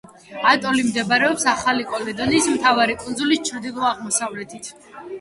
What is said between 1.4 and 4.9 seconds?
ახალი კალედონიის მთავარი კუნძულის ჩრდილო-აღმოსავლეთით.